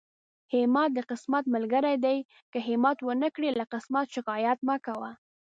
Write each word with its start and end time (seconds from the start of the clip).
همت 0.53 0.89
د 0.93 0.99
قسمت 1.09 1.43
ملګری 1.55 1.95
دی، 2.05 2.17
که 2.51 2.59
همت 2.67 2.97
ونکړې 3.03 3.49
له 3.59 3.63
قسمت 3.73 4.05
شکايت 4.15 4.59
مکوه. 4.67 5.11